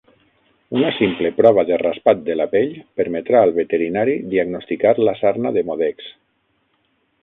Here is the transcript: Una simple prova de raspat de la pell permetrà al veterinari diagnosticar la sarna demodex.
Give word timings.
Una 0.77 0.87
simple 0.99 1.31
prova 1.41 1.65
de 1.67 1.77
raspat 1.81 2.25
de 2.31 2.37
la 2.41 2.49
pell 2.55 2.73
permetrà 3.03 3.45
al 3.45 3.55
veterinari 3.61 4.19
diagnosticar 4.35 4.99
la 5.09 5.19
sarna 5.25 5.57
demodex. 5.61 6.15